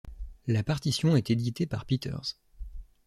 [0.47, 2.35] La partition est éditée par Peters.